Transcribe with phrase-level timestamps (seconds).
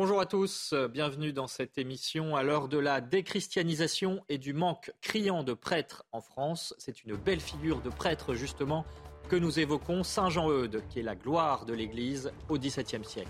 [0.00, 4.94] Bonjour à tous, bienvenue dans cette émission à l'heure de la déchristianisation et du manque
[5.02, 6.74] criant de prêtres en France.
[6.78, 8.86] C'est une belle figure de prêtre justement
[9.28, 13.28] que nous évoquons, Saint Jean-Eudes, qui est la gloire de l'Église au XVIIe siècle.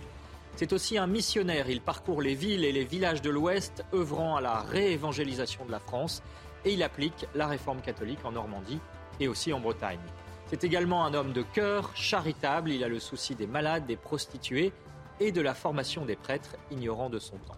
[0.55, 4.41] C'est aussi un missionnaire, il parcourt les villes et les villages de l'Ouest, œuvrant à
[4.41, 6.23] la réévangélisation de la France,
[6.65, 8.79] et il applique la réforme catholique en Normandie
[9.18, 9.98] et aussi en Bretagne.
[10.46, 14.73] C'est également un homme de cœur, charitable, il a le souci des malades, des prostituées,
[15.20, 17.56] et de la formation des prêtres ignorants de son temps.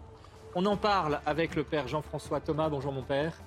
[0.55, 2.69] On en parle avec le père Jean-François Thomas.
[2.69, 3.41] Bonjour mon père.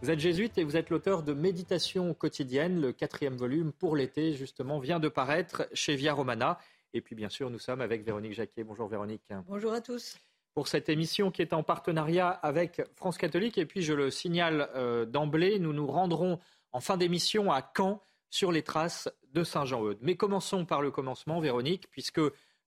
[0.00, 4.32] Vous êtes jésuite et vous êtes l'auteur de Méditation quotidienne, le quatrième volume pour l'été
[4.32, 6.58] justement vient de paraître chez Via Romana.
[6.94, 8.64] Et puis bien sûr nous sommes avec Véronique Jacquet.
[8.64, 9.22] Bonjour Véronique.
[9.48, 10.18] Bonjour à tous.
[10.54, 14.70] Pour cette émission qui est en partenariat avec France Catholique et puis je le signale
[14.74, 16.38] euh, d'emblée, nous nous rendrons
[16.72, 19.98] en fin d'émission à Caen sur les traces de Saint Jean-Eudes.
[20.00, 22.20] Mais commençons par le commencement Véronique puisque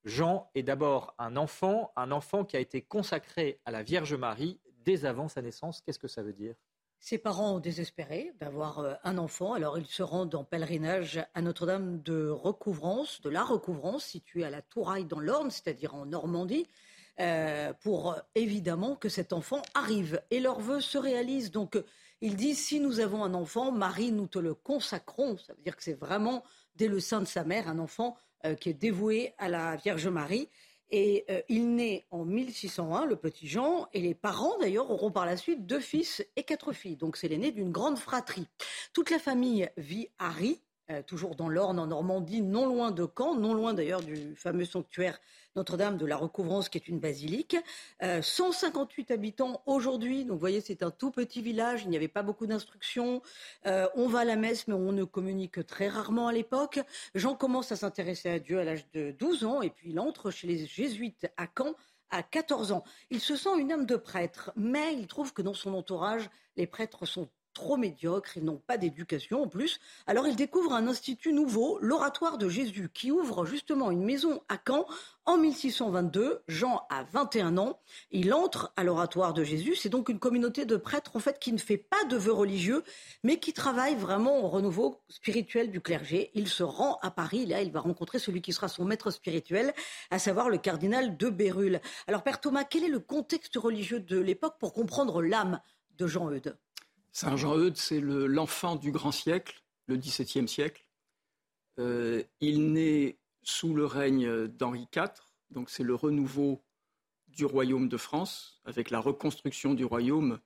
[0.06, 4.60] Jean est d'abord un enfant, un enfant qui a été consacré à la Vierge Marie
[4.84, 5.82] dès avant sa naissance.
[5.82, 6.56] Qu'est-ce que ça veut dire?
[7.00, 11.42] Ses parents ont désespéré d'avoir euh, un enfant, alors ils se rendent en pèlerinage à
[11.42, 16.66] Notre-Dame de Recouvrance, de la Recouvrance, située à la Touraille dans l'Orne, c'est-à-dire en Normandie,
[17.20, 20.22] euh, pour évidemment que cet enfant arrive.
[20.32, 21.52] Et leur vœu se réalise.
[21.52, 21.78] Donc
[22.24, 25.38] ils disent si nous avons un enfant, Marie, nous te le consacrons.
[25.38, 26.42] Ça veut dire que c'est vraiment
[26.74, 28.16] dès le sein de sa mère un enfant
[28.46, 30.48] euh, qui est dévoué à la Vierge Marie.
[30.90, 35.26] Et euh, il naît en 1601, le petit Jean, et les parents d'ailleurs auront par
[35.26, 36.96] la suite deux fils et quatre filles.
[36.96, 38.48] Donc c'est l'aîné d'une grande fratrie.
[38.94, 43.08] Toute la famille vit à Rie, euh, toujours dans l'Orne, en Normandie, non loin de
[43.18, 45.18] Caen, non loin d'ailleurs du fameux sanctuaire
[45.56, 47.56] Notre-Dame de la Recouvrance, qui est une basilique.
[48.02, 52.10] 158 euh, habitants aujourd'hui, donc vous voyez, c'est un tout petit village, il n'y avait
[52.10, 53.22] pas beaucoup d'instructions.
[53.66, 56.82] Euh, on va à la messe, mais on ne communique très rarement à l'époque.
[57.16, 60.32] Jean commence à s'intéresser à Dieu à l'âge de 12 ans, et puis il entre
[60.32, 61.76] chez les jésuites à Caen
[62.10, 62.84] à 14 ans.
[63.10, 66.68] Il se sent une âme de prêtre, mais il trouve que dans son entourage, les
[66.68, 69.80] prêtres sont trop médiocres, ils n'ont pas d'éducation en plus.
[70.08, 74.58] Alors il découvre un institut nouveau, l'Oratoire de Jésus, qui ouvre justement une maison à
[74.66, 74.86] Caen
[75.26, 76.42] en 1622.
[76.48, 77.80] Jean a 21 ans,
[78.12, 79.76] il entre à l'Oratoire de Jésus.
[79.76, 82.84] C'est donc une communauté de prêtres en fait qui ne fait pas de vœux religieux,
[83.24, 86.32] mais qui travaille vraiment au renouveau spirituel du clergé.
[86.34, 89.74] Il se rend à Paris, là il va rencontrer celui qui sera son maître spirituel,
[90.12, 91.82] à savoir le cardinal de Bérulle.
[92.08, 95.62] Alors Père Thomas, quel est le contexte religieux de l'époque pour comprendre l'âme
[95.98, 96.58] de Jean Eudes?
[97.14, 100.84] Saint Jean-Eudes, c'est l'enfant du grand siècle, le XVIIe siècle.
[101.80, 105.12] Euh, il naît sous le règne d'Henri IV,
[105.52, 106.64] donc c'est le renouveau
[107.28, 110.40] du royaume de France, avec la reconstruction du royaume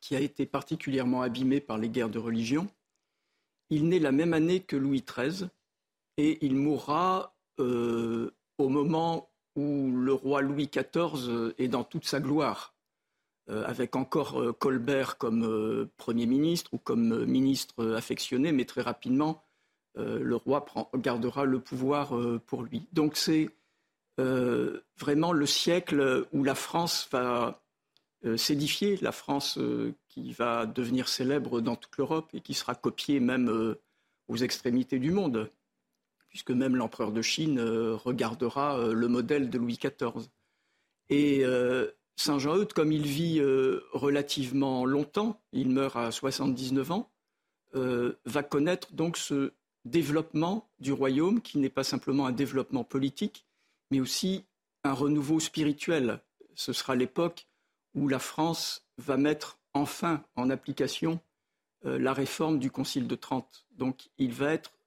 [0.00, 2.66] qui a été particulièrement abîmé par les guerres de religion.
[3.68, 5.48] Il naît la même année que Louis XIII
[6.16, 12.20] et il mourra euh, au moment où le roi Louis XIV est dans toute sa
[12.20, 12.73] gloire.
[13.50, 18.80] Euh, avec encore euh, Colbert comme euh, Premier ministre ou comme ministre affectionné, mais très
[18.80, 19.42] rapidement,
[19.96, 20.64] le roi
[20.96, 22.88] gardera le pouvoir pour lui.
[22.92, 23.48] Donc c'est
[24.18, 27.62] vraiment le siècle où la France va
[28.36, 29.56] s'édifier, la France
[30.08, 33.76] qui va devenir célèbre dans toute l'Europe et qui sera copiée même
[34.26, 35.48] aux extrémités du monde,
[36.28, 40.28] puisque même l'empereur de Chine regardera le modèle de Louis XIV.
[41.08, 41.44] Et
[42.16, 47.10] Saint Jean-Eudes, comme il vit euh, relativement longtemps, il meurt à 79 ans,
[47.74, 49.52] euh, va connaître donc ce
[49.84, 53.46] développement du royaume qui n'est pas simplement un développement politique,
[53.90, 54.44] mais aussi
[54.84, 56.20] un renouveau spirituel.
[56.54, 57.48] Ce sera l'époque
[57.94, 61.20] où la France va mettre enfin en application
[61.84, 63.66] euh, la réforme du Concile de Trente.
[63.72, 64.78] Donc il va être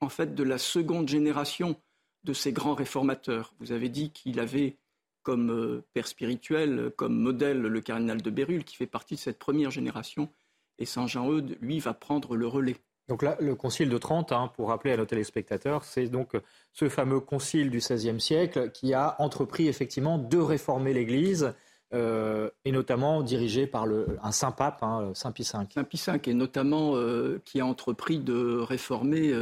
[0.00, 1.76] en fait de la seconde génération
[2.24, 3.54] de ces grands réformateurs.
[3.60, 4.76] Vous avez dit qu'il avait
[5.24, 9.40] comme euh, père spirituel, comme modèle le cardinal de Bérulle, qui fait partie de cette
[9.40, 10.28] première génération.
[10.78, 12.76] Et Saint Jean-Eudes, lui, va prendre le relais.
[13.08, 16.32] Donc là, le concile de Trente, hein, pour rappeler à nos téléspectateurs, c'est donc
[16.72, 21.52] ce fameux concile du XVIe siècle qui a entrepris effectivement de réformer l'Église,
[21.92, 25.48] euh, et notamment dirigé par le, un saint pape, hein, Saint Pie V.
[25.48, 29.32] Saint Pie V, et notamment euh, qui a entrepris de réformer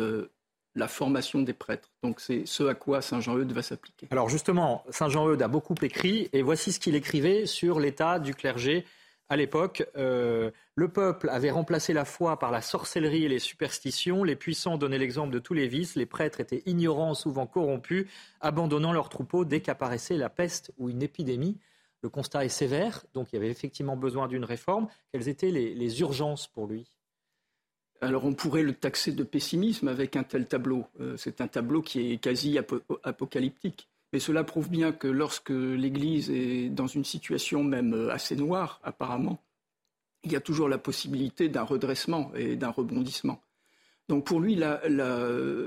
[0.74, 1.90] la formation des prêtres.
[2.02, 4.08] Donc c'est ce à quoi Saint Jean-Eudes va s'appliquer.
[4.10, 8.34] Alors justement, Saint Jean-Eudes a beaucoup écrit et voici ce qu'il écrivait sur l'état du
[8.34, 8.84] clergé
[9.28, 9.86] à l'époque.
[9.96, 14.24] Euh, le peuple avait remplacé la foi par la sorcellerie et les superstitions.
[14.24, 15.94] Les puissants donnaient l'exemple de tous les vices.
[15.94, 18.06] Les prêtres étaient ignorants, souvent corrompus,
[18.40, 21.58] abandonnant leurs troupeaux dès qu'apparaissait la peste ou une épidémie.
[22.02, 24.88] Le constat est sévère, donc il y avait effectivement besoin d'une réforme.
[25.12, 26.90] Quelles étaient les urgences pour lui?
[28.02, 30.86] Alors on pourrait le taxer de pessimisme avec un tel tableau.
[31.00, 32.58] Euh, c'est un tableau qui est quasi
[33.04, 33.88] apocalyptique.
[34.12, 38.80] Mais cela prouve bien que lorsque l'Église est dans une situation même euh, assez noire,
[38.82, 39.40] apparemment,
[40.24, 43.40] il y a toujours la possibilité d'un redressement et d'un rebondissement.
[44.08, 44.60] Donc pour lui,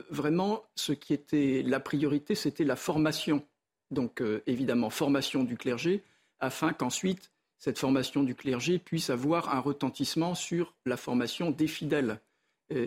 [0.10, 3.44] vraiment, ce qui était la priorité, c'était la formation.
[3.92, 6.04] Donc euh, évidemment, formation du clergé,
[6.40, 12.20] afin qu'ensuite cette formation du clergé puisse avoir un retentissement sur la formation des fidèles.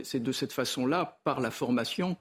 [0.03, 2.17] C'est de cette façon-là, par la formation,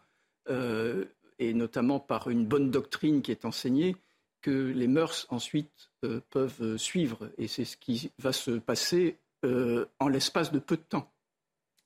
[0.49, 1.05] euh,
[1.39, 3.95] et notamment par une bonne doctrine qui est enseignée,
[4.41, 7.29] que les mœurs ensuite euh, peuvent suivre.
[7.38, 11.11] Et c'est ce qui va se passer euh, en l'espace de peu de temps.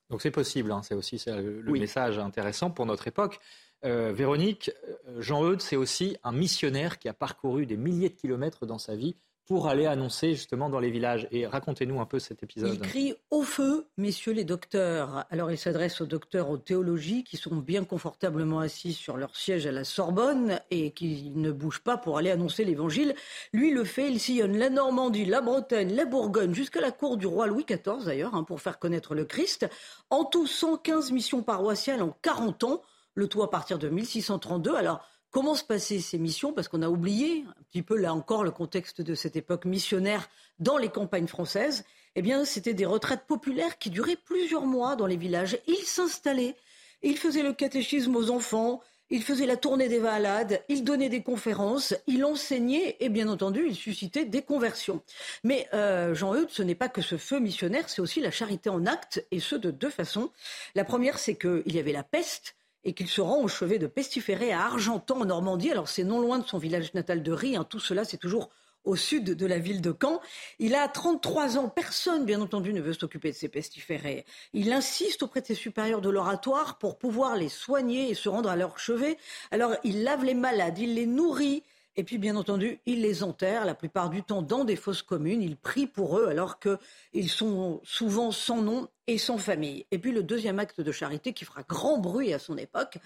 [0.10, 0.82] Donc c'est possible, hein.
[0.84, 3.40] c'est aussi le, message intéressant pour notre époque.
[3.84, 4.70] Véronique,
[5.18, 9.16] Jean-Eudes, c'est aussi un missionnaire qui a parcouru des milliers de kilomètres dans sa vie
[9.46, 11.28] pour aller annoncer justement dans les villages.
[11.32, 12.74] Et racontez-nous un peu cet épisode.
[12.74, 15.26] Il crie au feu, messieurs les docteurs.
[15.30, 19.66] Alors il s'adresse aux docteurs en théologie qui sont bien confortablement assis sur leur siège
[19.68, 23.16] à la Sorbonne et qui ne bougent pas pour aller annoncer l'évangile.
[23.52, 27.28] Lui le fait, il sillonne la Normandie, la Bretagne, la Bourgogne, jusqu'à la cour du
[27.28, 29.68] roi Louis XIV d'ailleurs, hein, pour faire connaître le Christ.
[30.10, 32.82] En tout, 115 missions paroissiales en 40 ans,
[33.16, 34.76] le tout à partir de 1632.
[34.76, 38.44] Alors Comment se passaient ces missions Parce qu'on a oublié un petit peu là encore
[38.44, 40.30] le contexte de cette époque missionnaire
[40.60, 41.86] dans les campagnes françaises.
[42.16, 45.58] Eh bien, c'était des retraites populaires qui duraient plusieurs mois dans les villages.
[45.68, 46.58] Ils s'installaient,
[47.02, 51.24] ils faisaient le catéchisme aux enfants, ils faisaient la tournée des valades, ils donnaient des
[51.24, 55.02] conférences, ils enseignaient et bien entendu, ils suscitaient des conversions.
[55.46, 58.86] Mais euh, Jean-Eudes, ce n'est pas que ce feu missionnaire, c'est aussi la charité en
[58.86, 60.30] acte et ce de deux façons.
[60.76, 63.88] La première, c'est qu'il y avait la peste et qu'il se rend au chevet de
[63.88, 65.72] Pestiféré à Argentan en Normandie.
[65.72, 67.64] Alors c'est non loin de son village natal de Rie, hein.
[67.64, 68.50] tout cela c'est toujours
[68.84, 70.22] au sud de la ville de Caen.
[70.60, 71.70] Il a 33 ans.
[71.70, 74.26] Personne, bien entendu, ne veut s'occuper de ces pestiférés.
[74.54, 78.50] Il insiste auprès de ses supérieurs de l'oratoire pour pouvoir les soigner et se rendre
[78.50, 79.18] à leur chevet.
[79.52, 81.64] Alors, il lave les malades, il les nourrit,
[81.98, 85.42] et puis, bien entendu, il les enterre la plupart du temps dans des fosses communes.
[85.42, 89.86] Il prie pour eux alors qu'ils sont souvent sans nom et sans famille.
[89.92, 92.98] Et puis, le deuxième acte de charité qui fera grand bruit à son époque,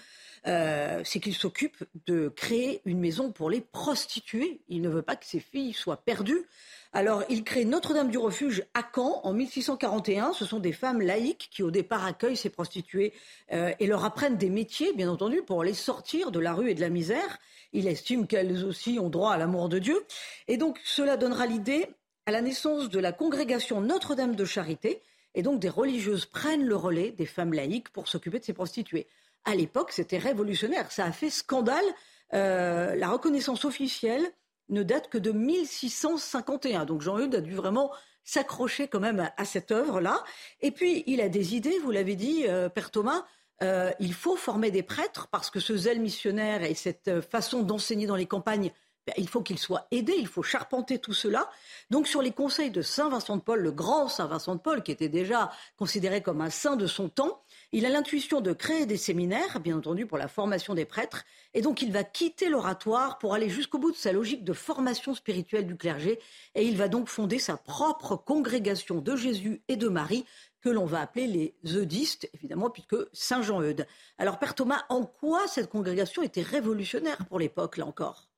[0.45, 4.61] euh, c'est qu'il s'occupe de créer une maison pour les prostituées.
[4.69, 6.45] Il ne veut pas que ses filles soient perdues.
[6.93, 10.33] Alors, il crée Notre-Dame du Refuge à Caen en 1641.
[10.33, 13.11] Ce sont des femmes laïques qui, au départ, accueillent ces prostituées
[13.51, 16.75] euh, et leur apprennent des métiers, bien entendu, pour les sortir de la rue et
[16.75, 17.39] de la misère.
[17.73, 20.05] Il estime qu'elles aussi ont droit à l'amour de Dieu.
[20.47, 21.87] Et donc, cela donnera l'idée
[22.27, 25.01] à la naissance de la congrégation Notre-Dame de Charité.
[25.35, 29.05] Et donc, des religieuses prennent le relais des femmes laïques pour s'occuper de ces prostituées.
[29.43, 30.91] À l'époque, c'était révolutionnaire.
[30.91, 31.85] Ça a fait scandale.
[32.33, 34.25] Euh, la reconnaissance officielle
[34.69, 36.85] ne date que de 1651.
[36.85, 37.91] Donc Jean-Eudes a dû vraiment
[38.23, 40.23] s'accrocher quand même à, cette œuvre-là.
[40.61, 43.25] Et puis, il a des idées, vous l'avez dit, euh, Père Thomas.
[43.61, 48.07] Euh, il faut former des prêtres parce que ce zèle missionnaire et cette façon d'enseigner
[48.07, 48.71] dans les campagnes,
[49.17, 51.49] il faut qu'ils soient aidés, il faut charpenter tout cela.
[51.89, 54.83] Donc sur les conseils de Saint Vincent de Paul, le grand Saint Vincent de Paul,
[54.83, 57.41] qui était déjà considéré comme un saint de son temps,
[57.71, 61.25] il a l'intuition de créer des séminaires, bien entendu, pour la formation des prêtres.
[61.53, 65.13] Et donc, il va quitter l'oratoire pour aller jusqu'au bout de sa logique de formation
[65.13, 66.19] spirituelle du clergé.
[66.53, 70.25] Et il va donc fonder sa propre congrégation de Jésus et de Marie,
[70.61, 73.85] que l'on va appeler les eudistes, évidemment, puisque Saint Jean-Eudes.
[74.17, 78.29] Alors, Père Thomas, en quoi cette congrégation était révolutionnaire pour l'époque, là encore?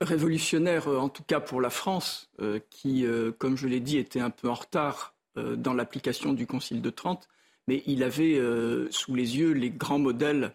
[0.00, 3.04] Révolutionnaire, euh, en tout cas pour la France, euh, qui,
[3.38, 7.28] comme je l'ai dit, était un peu en retard dans l'application du Concile de Trente
[7.70, 10.52] mais il avait euh, sous les yeux les grands modèles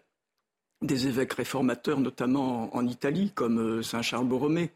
[0.81, 4.71] des évêques réformateurs, notamment en, Italie, comme euh, Saint Charles Borromée,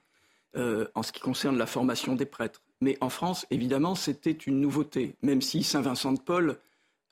[0.56, 2.62] euh, en ce qui concerne la formation des prêtres.
[2.80, 6.58] Mais en France, évidemment, c'était une nouveauté, même si Saint Vincent de Paul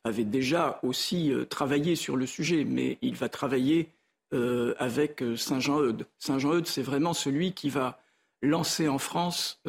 [0.05, 3.89] avait déjà aussi travaillé sur le sujet, mais il va travailler
[4.31, 6.05] avec Saint Jean-Eudes.
[6.19, 7.99] Saint Jean-Eudes, c'est vraiment celui qui va
[8.41, 9.61] lancer en France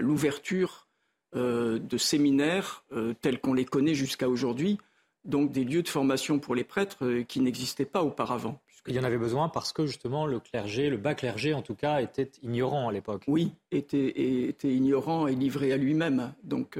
[0.00, 0.86] l'ouverture
[1.34, 4.76] euh, de séminaires euh, tels qu'on les connaît jusqu'à aujourd'hui,
[5.24, 8.60] donc des lieux de formation pour les prêtres euh, qui n'existaient pas auparavant.
[8.86, 11.74] Il y en avait besoin parce que justement le clergé, le bas clergé en tout
[11.74, 13.22] cas, était ignorant à l'époque.
[13.28, 14.12] Oui, était,
[14.46, 16.34] était ignorant et livré à lui-même.
[16.42, 16.78] Donc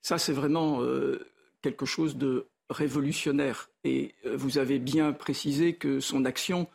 [0.00, 0.80] ça, c'est vraiment
[1.60, 3.70] quelque chose de révolutionnaire.
[3.84, 6.68] Et vous avez bien précisé que son action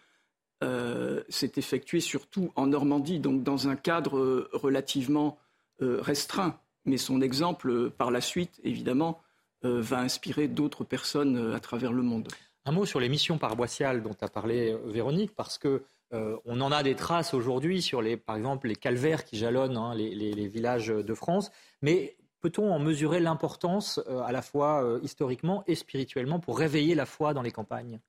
[1.27, 5.37] s'est effectuée surtout en Normandie, donc dans un cadre relativement
[5.79, 6.57] restreint.
[6.85, 9.21] Mais son exemple, par la suite, évidemment,
[9.63, 12.29] va inspirer d'autres personnes à travers le monde.
[12.65, 15.83] Un mot sur les missions paroissiales dont a parlé Véronique, parce que
[16.13, 19.77] euh, on en a des traces aujourd'hui sur, les, par exemple, les calvaires qui jalonnent
[19.77, 21.51] hein, les, villages de France.
[21.81, 26.93] Mais peut-on en mesurer l'importance euh, à la fois euh, historiquement et spirituellement pour réveiller
[26.93, 27.99] la foi dans les campagnes?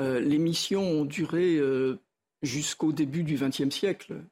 [0.00, 1.60] Les missions ont duré
[2.42, 4.24] jusqu'au début du XXe siècle.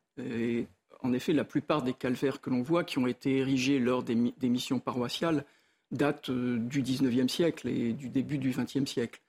[1.00, 4.16] En effet, la plupart des calvaires que l'on voit qui ont été érigés lors des,
[4.16, 5.44] missions paroissiales
[5.92, 9.20] datent du XIXe siècle et du début du XXe siècle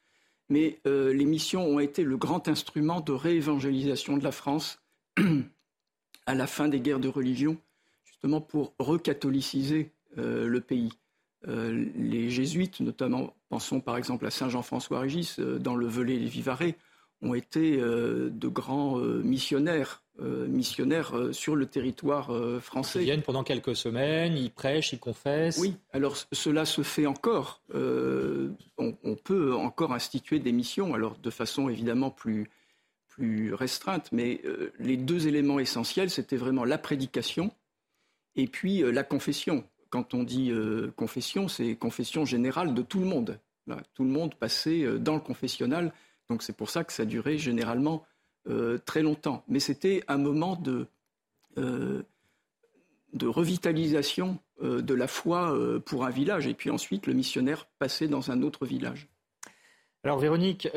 [0.51, 4.81] mais euh, les missions ont été le grand instrument de réévangélisation de la France
[6.25, 7.57] à la fin des guerres de religion,
[8.03, 10.91] justement pour recatholiciser euh, le pays.
[11.47, 16.27] Euh, les jésuites, notamment, pensons par exemple à Saint Jean-François Régis, dans le Velay les
[16.27, 16.77] Vivarais,
[17.23, 22.99] ont été de grands missionnaires euh, missionnaires euh, sur le territoire euh, français.
[22.99, 25.57] Ils viennent pendant quelques semaines, ils prêchent, ils confessent.
[25.57, 27.63] Oui, alors cela se fait encore.
[28.77, 32.49] On, peut encore instituer des missions, alors de façon évidemment plus,
[33.07, 34.41] plus restreinte, mais
[34.79, 37.51] les deux éléments essentiels, c'était vraiment la prédication
[38.35, 39.63] et puis la confession.
[39.91, 40.51] Quand on dit
[40.95, 43.39] confession, c'est confession générale de tout le monde.
[43.93, 45.93] tout le monde passait dans le confessionnal,
[46.31, 48.05] donc c'est pour ça que ça durait généralement
[48.47, 49.43] euh, très longtemps.
[49.47, 50.87] Mais c'était un moment de,
[51.59, 52.01] euh,
[53.21, 55.55] revitalisation euh, de la foi
[55.85, 56.47] pour un village.
[56.47, 59.09] Et puis ensuite, le missionnaire passait dans un autre village.
[60.03, 60.67] Alors Véronique,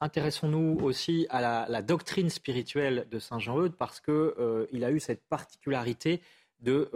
[0.00, 6.22] intéressons-nous aussi à la, doctrine spirituelle de Saint Jean-Eudes parce qu'il a eu cette particularité
[6.60, 6.88] de,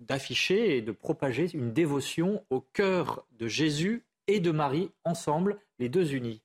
[0.00, 5.88] d'afficher et de propager une dévotion au cœur de Jésus et de Marie ensemble, les
[5.88, 6.42] deux unis.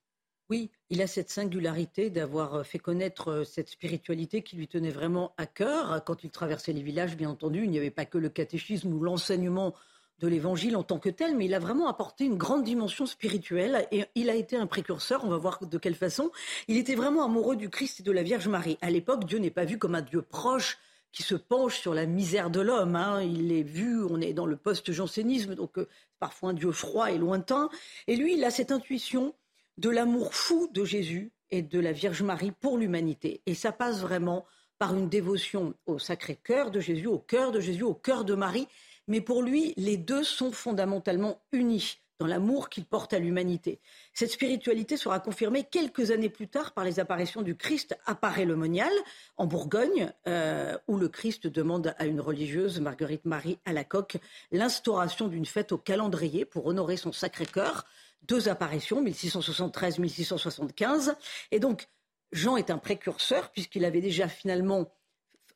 [0.50, 4.90] Oui, il a cette singularité d'avoir euh, fait connaître euh, cette spiritualité qui lui tenait
[4.90, 6.04] vraiment à cœur.
[6.04, 9.00] Quand il traversait les villages, bien entendu, il n'y avait pas que le catéchisme ou
[9.00, 9.76] l'enseignement
[10.20, 13.88] de l'évangile en tant que tel, mais il a vraiment apporté une grande dimension spirituelle
[13.92, 16.32] et il a été un précurseur, on va voir de quelle façon.
[16.68, 18.78] Il était vraiment amoureux du Christ et de la Vierge Marie.
[18.82, 20.78] À l'époque, Dieu n'est pas vu comme un Dieu proche
[21.12, 22.96] qui se penche sur la misère de l'homme.
[22.96, 23.22] Hein.
[23.22, 25.88] Il est vu, on est dans le post-jansénisme, donc euh,
[26.20, 27.70] parfois un Dieu froid et lointain.
[28.08, 29.34] Et lui, il a cette intuition
[29.78, 33.42] de l'amour fou de Jésus et de la Vierge Marie pour l'humanité.
[33.46, 34.46] Et ça passe vraiment
[34.78, 38.36] par une dévotion au sacré cœur de Jésus, au cœur de Jésus, au cœur de
[38.36, 38.68] Marie.
[39.08, 43.80] Mais pour lui, les deux sont fondamentalement unis dans l'amour qu'il porte à l'humanité.
[44.14, 48.56] Cette spiritualité sera confirmée quelques années plus tard par les apparitions du Christ apparaît le
[48.56, 48.92] monial
[49.38, 54.18] en Bourgogne, euh, où le Christ demande à une religieuse, Marguerite Marie à la coque,
[54.52, 57.86] l'instauration d'une fête au calendrier pour honorer son sacré cœur
[58.24, 61.16] deux apparitions, 1673-1675.
[61.52, 61.88] Et donc,
[62.32, 64.92] Jean est un précurseur, puisqu'il avait déjà finalement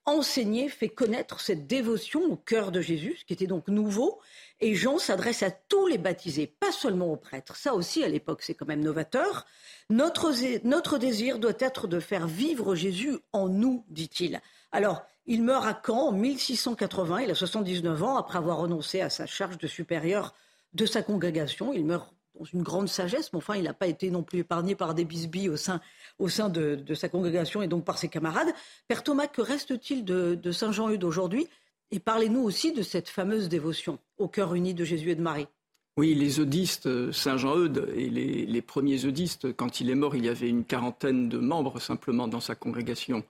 [0.05, 4.19] enseigné, fait connaître cette dévotion au cœur de Jésus, ce qui était donc nouveau.
[4.59, 7.55] Et Jean s'adresse à tous les baptisés, pas seulement aux prêtres.
[7.55, 9.45] Ça aussi, à l'époque, c'est quand même novateur.
[9.89, 14.41] Notre désir doit être de faire vivre Jésus en nous, dit-il.
[14.71, 19.09] Alors, il meurt à Caen en 1680, il a 79 ans, après avoir renoncé à
[19.09, 20.33] sa charge de supérieur
[20.73, 21.71] de sa congrégation.
[21.71, 24.75] Il meurt dans une grande sagesse, mais enfin, il n'a pas été non plus épargné
[24.75, 25.81] par des bisbilles au sein,
[26.19, 28.53] au sein de, sa congrégation et donc par ses camarades.
[28.87, 31.47] Père Thomas, que reste-t-il de, Saint Jean-Eudes aujourd'hui?
[31.91, 35.47] Et parlez-nous aussi de cette fameuse dévotion au cœur uni de Jésus et de Marie.
[35.95, 40.29] Oui, les eudistes, Saint Jean-Eudes et les, premiers eudistes, quand il est mort, il y
[40.29, 43.23] avait une quarantaine de membres simplement dans sa congrégation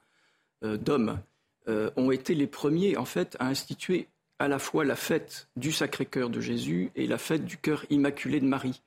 [0.63, 1.19] euh, d'hommes,
[1.67, 4.07] euh, ont été les premiers en fait à instituer
[4.39, 8.39] à la fois la fête du Sacré-Cœur de Jésus et la fête du cœur immaculé
[8.39, 8.81] de Marie.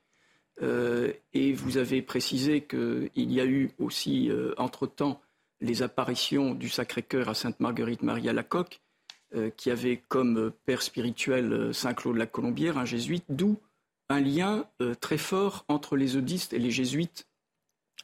[0.61, 5.21] Euh, et vous avez précisé qu'il y a eu aussi, euh, entre-temps,
[5.61, 8.81] les apparitions du Sacré-Cœur à Sainte-Marguerite-Marie à la Coque,
[9.35, 13.57] euh, qui avait comme père spirituel Saint Claude la Colombière, un jésuite, d'où
[14.09, 14.65] un lien
[15.01, 17.27] très fort entre les eudistes et les jésuites,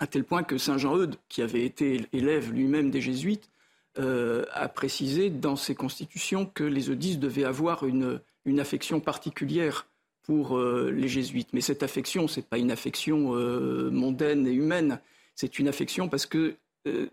[0.02, 3.50] à tel point que Saint Jean-Eudes, qui avait été élève lui-même des jésuites,
[3.96, 8.20] a précisé dans ses constitutions que les eudistes devaient avoir une
[8.60, 9.88] affection particulière
[10.24, 11.50] pour euh, les jésuites.
[11.54, 15.00] Mais cette affection, ce n'est pas une affection euh, mondaine et humaine,
[15.36, 16.56] c'est une affection parce que
[16.88, 17.08] euh,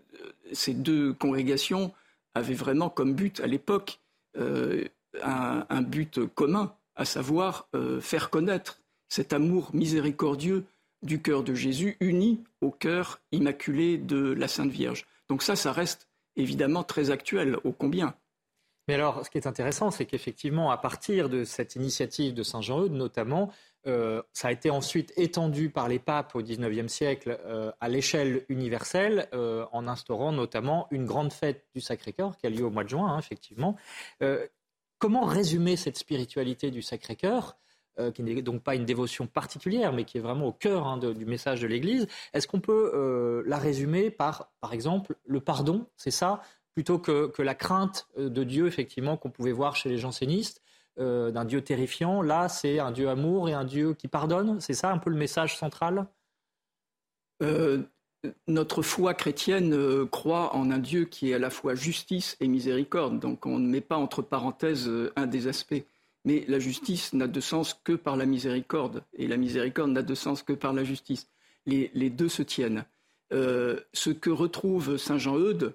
[0.51, 1.93] ces deux congrégations
[2.33, 3.99] avaient vraiment comme but à l'époque
[5.21, 7.67] un, but commun, à savoir
[7.99, 10.63] faire connaître cet amour miséricordieux
[11.03, 15.05] du cœur de Jésus uni au cœur immaculé de la Sainte Vierge.
[15.27, 18.15] Donc ça, ça reste évidemment très actuel, ô combien.
[18.91, 22.91] Mais alors, ce qui est intéressant, c'est qu'effectivement, à partir de cette initiative de Saint-Jean-Eudes,
[22.91, 23.49] notamment,
[23.87, 28.43] euh, ça a été ensuite étendu par les papes au XIXe siècle euh, à l'échelle
[28.49, 32.83] universelle, euh, en instaurant notamment une grande fête du Sacré-Cœur qui a lieu au mois
[32.83, 33.77] de juin, hein, effectivement.
[34.97, 37.55] comment résumer cette spiritualité du Sacré-Cœur
[38.13, 41.25] qui n'est donc pas une dévotion particulière, mais qui est vraiment au cœur hein, du
[41.25, 42.07] message de l'Église?
[42.33, 46.41] Est-ce qu'on peut la résumer par, par exemple, le pardon C'est ça
[46.73, 50.61] plutôt que, que, la crainte de Dieu, effectivement, qu'on pouvait voir chez les jansénistes
[50.99, 52.21] euh, d'un Dieu terrifiant.
[52.21, 54.59] Là, c'est un Dieu amour et un Dieu qui pardonne.
[54.59, 56.05] C'est ça un peu le message central?
[57.41, 57.81] Euh,
[58.47, 62.49] Notre foi chrétienne euh, croit en un Dieu qui est à la fois justice et
[62.49, 63.19] miséricorde.
[63.19, 65.83] Donc on ne met pas entre parenthèses un des aspects.
[66.25, 69.05] Mais la justice n'a de sens que par la miséricorde.
[69.13, 71.29] Et la miséricorde n'a de sens que par la justice.
[71.65, 72.83] Les, deux se tiennent.
[73.31, 75.73] ce que retrouve Saint Jean-Eudes,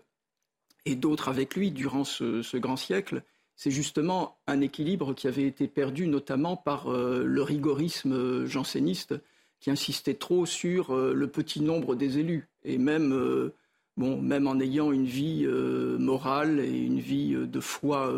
[0.87, 3.23] et d'autres avec lui durant ce grand siècle,
[3.57, 9.15] c'est justement un équilibre qui avait été perdu notamment par euh, le rigorisme euh, janséniste
[9.61, 12.49] qui insistait trop sur euh, le petit nombre des élus.
[12.65, 13.51] Et même,
[13.97, 18.13] bon, même en ayant une vie morale et une vie de foi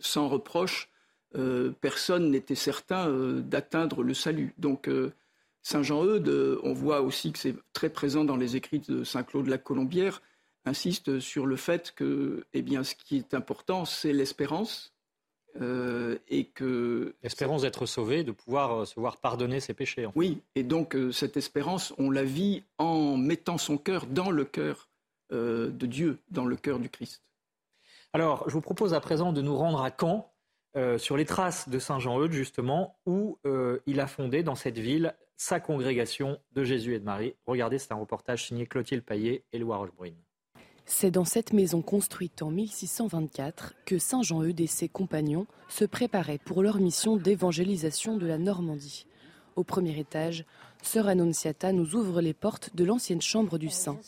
[0.00, 0.88] sans reproche,
[1.82, 4.54] personne n'était certain d'atteindre le salut.
[4.56, 4.88] Donc,
[5.62, 9.48] Saint Jean-Eudes, on voit aussi que c'est très présent dans les écrits de Saint Claude
[9.48, 10.22] la Colombière,
[10.66, 14.92] insiste sur le fait que, eh bien, ce qui est important, c'est l'espérance.
[15.62, 20.06] Euh, et que l'espérance d'être sauvé, de pouvoir euh, se voir pardonner ses péchés.
[20.14, 24.44] Oui, et donc euh, cette espérance, on la vit en mettant son cœur dans le
[24.44, 24.88] cœur
[25.32, 27.20] de Dieu, dans le cœur du Christ.
[28.12, 30.30] Alors, je vous propose à présent de nous rendre à Caen,
[30.98, 33.36] sur les traces de Saint Jean-Eudes, justement, où
[33.86, 37.34] il a fondé dans cette ville sa congrégation de Jésus et de Marie.
[37.44, 40.14] Regardez, c'est un reportage signé Clotilde Paillet et Loire Rochebrune.
[40.88, 46.38] C'est dans cette maison construite en 1624 que Saint Jean-Eudes et ses compagnons se préparaient
[46.38, 49.06] pour leur mission d'évangélisation de la Normandie.
[49.56, 50.44] Au premier étage,
[50.82, 53.98] Sœur Annonciata nous ouvre les portes de l'ancienne chambre du Saint.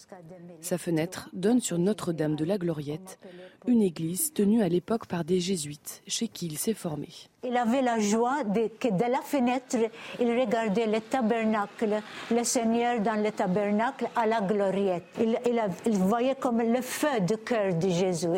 [0.60, 3.18] Sa fenêtre donne sur Notre-Dame de la Gloriette,
[3.66, 7.08] une église tenue à l'époque par des jésuites, chez qui il s'est formé.
[7.44, 9.76] Il avait la joie de, que de la fenêtre,
[10.20, 12.00] il regardait le tabernacle,
[12.30, 15.04] le Seigneur dans le tabernacle à la Gloriette.
[15.20, 15.38] Il,
[15.86, 18.28] il voyait comme le feu du cœur de Jésus.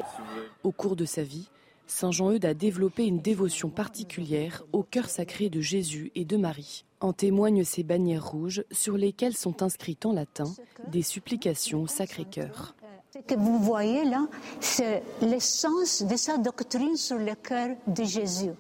[0.65, 1.49] Au cours de sa vie,
[1.87, 6.85] Saint Jean-Eudes a développé une dévotion particulière au cœur sacré de Jésus et de Marie.
[7.01, 10.53] En témoignent ces bannières rouges sur lesquelles sont inscrites en latin
[10.89, 12.75] des supplications au Sacré-Cœur.
[13.13, 14.29] Ce que vous voyez là,
[14.61, 18.53] c'est l'essence de sa doctrine sur le cœur de Jésus.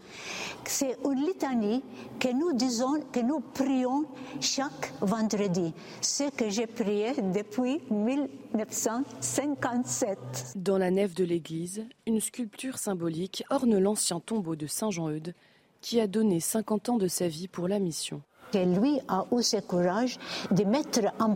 [0.64, 1.84] C'est une litanie
[2.18, 4.06] que nous disons, que nous prions
[4.40, 5.72] chaque vendredi.
[6.00, 10.54] Ce que j'ai prié depuis 1957.
[10.56, 15.34] Dans la nef de l'église, une sculpture symbolique orne l'ancien tombeau de Saint Jean-Eudes
[15.80, 19.42] qui a donné 50 ans de sa vie pour la mission que lui a eu
[19.42, 20.18] ce courage
[20.50, 21.34] de mettre en,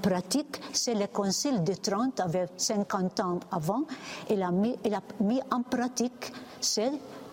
[0.00, 3.84] pratique, c'est le Concile de Trente, avec 50 ans avant,
[4.30, 6.82] il a mis, il a mis en pratique ce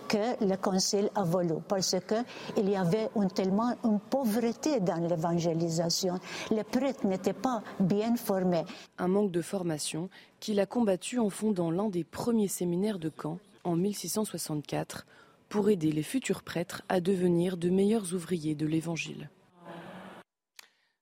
[0.08, 6.20] que le Concile a voulu, parce qu'il y avait tellement une pauvreté dans l'évangélisation.
[6.50, 8.66] Les prêtres n'étaient pas bien formés.
[8.98, 13.38] Un manque de formation qu'il a combattu en fondant l'un des premiers séminaires de Caen
[13.64, 15.06] en 1664
[15.50, 19.30] pour aider les futurs prêtres à devenir de meilleurs ouvriers de l'Évangile.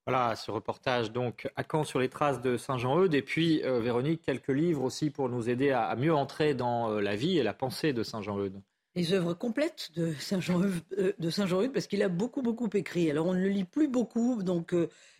[0.07, 3.13] Voilà, ce reportage donc à Caen sur les traces de Saint-Jean-Eudes.
[3.13, 7.01] Et puis, euh, Véronique, quelques livres aussi pour nous aider à, mieux entrer dans euh,
[7.01, 8.61] la vie et la pensée de Saint-Jean-Eudes.
[8.95, 13.11] Les œuvres complètes de euh, Saint parce qu'il a beaucoup, beaucoup écrit.
[13.11, 14.73] Alors, on ne le lit plus beaucoup, donc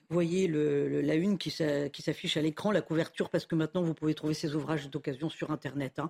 [0.09, 4.33] voyez la une qui s'affiche à l'écran, la couverture, parce que maintenant vous pouvez trouver
[4.33, 5.99] ces ouvrages d'occasion sur Internet.
[5.99, 6.09] Hein.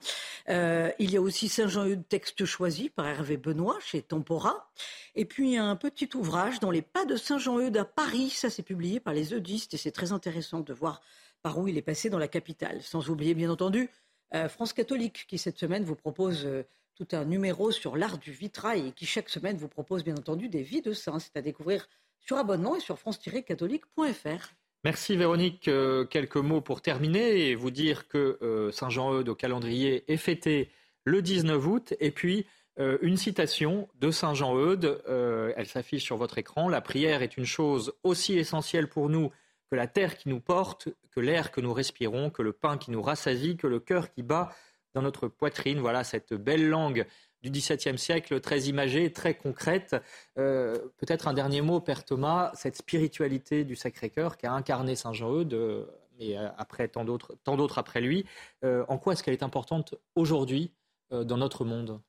[0.50, 4.72] Euh, il y a aussi Saint-Jean-Eudes, texte choisi par Hervé Benoît chez Tempora.
[5.16, 8.30] Et puis un petit ouvrage dans les pas de Saint-Jean-Eudes à Paris.
[8.30, 11.02] Ça, c'est publié par les Eudistes et c'est très intéressant de voir
[11.42, 12.82] par où il est passé dans la capitale.
[12.82, 13.90] Sans oublier, bien entendu,
[14.34, 16.64] euh, France catholique qui cette semaine vous propose euh,
[16.96, 20.50] tout un numéro sur l'art du vitrail et qui chaque semaine vous propose bien entendu
[20.50, 21.20] des vies de saints.
[21.20, 21.88] C'est à découvrir
[22.20, 24.54] sur abonnement et sur france-catholique.fr.
[24.84, 25.68] Merci Véronique.
[25.68, 30.70] Euh, quelques mots pour terminer et vous dire que euh, Saint-Jean-Eudes au calendrier est fêté
[31.04, 32.46] le 19 août et puis
[32.80, 36.70] euh, une citation de Saint-Jean-Eudes, elle s'affiche sur votre écran.
[36.70, 39.32] La prière est une chose aussi essentielle pour nous
[39.70, 42.92] que la terre qui nous porte, que l'air que nous respirons, que le pain qui
[42.92, 44.54] nous rassasie, que le cœur qui bat
[44.94, 45.80] dans notre poitrine.
[45.80, 47.06] Voilà cette belle langue
[47.42, 49.96] du XVIIe siècle, très imagée, très concrète.
[50.38, 55.14] Euh, peut-être un dernier mot, Père Thomas, cette spiritualité du Sacré-Cœur qui a incarné Saint
[55.14, 55.86] Jean-Eudes, euh,
[56.20, 58.26] mais euh, après tant d'autres, après lui.
[58.64, 60.72] en quoi est-ce qu'elle est importante aujourd'hui
[61.12, 62.02] dans notre monde?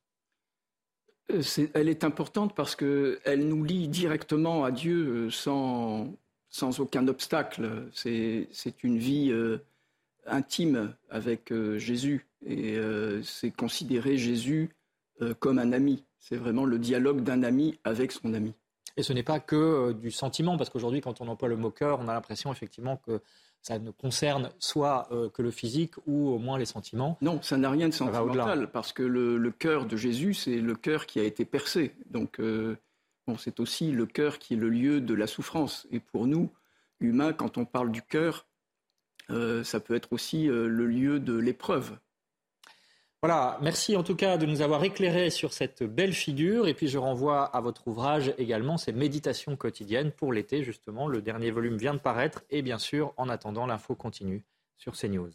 [1.74, 6.16] Elle est importante parce qu'elle nous lie directement à Dieu sans
[6.78, 7.90] aucun obstacle.
[7.92, 9.30] C'est une vie
[10.26, 12.78] intime avec Jésus et
[13.22, 14.70] c'est considérer Jésus
[15.40, 16.04] comme un ami.
[16.18, 18.54] C'est vraiment le dialogue d'un ami avec son ami.
[18.98, 21.70] Et ce n'est pas que euh, du sentiment, parce qu'aujourd'hui, quand on emploie le mot
[21.70, 23.20] cœur, on a l'impression effectivement que
[23.62, 27.16] ça ne concerne soit euh, que le physique ou au moins les sentiments.
[27.20, 31.06] Non, ça n'a rien de sentimental, parce que le, cœur de Jésus, c'est le cœur
[31.06, 31.94] qui a été percé.
[32.10, 32.76] Donc, euh,
[33.28, 35.86] bon, c'est aussi le cœur qui est le lieu de la souffrance.
[35.92, 36.50] Et pour nous,
[36.98, 38.46] humains, quand on parle du cœur,
[39.62, 41.98] ça peut être aussi le lieu de l'épreuve.
[43.20, 46.68] Voilà, merci en tout cas de nous avoir éclairé sur cette belle figure.
[46.68, 51.08] Et puis je renvoie à votre ouvrage également, ces méditations quotidiennes pour l'été, justement.
[51.08, 52.44] Le dernier volume vient de paraître.
[52.50, 54.44] Et bien sûr, en attendant, l'info continue
[54.76, 55.30] sur CNews.